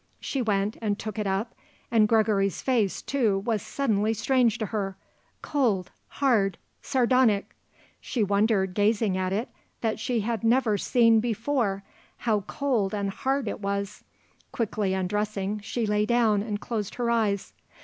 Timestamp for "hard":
6.07-6.57, 13.11-13.47